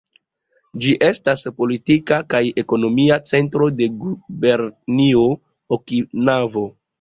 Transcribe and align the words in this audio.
Ĝi 0.85 0.93
estas 1.07 1.43
politika 1.59 2.17
kaj 2.35 2.41
ekonomia 2.61 3.19
centro 3.33 3.69
de 3.83 3.89
la 3.91 4.01
Gubernio 4.07 5.23
Okinavo. 5.79 6.67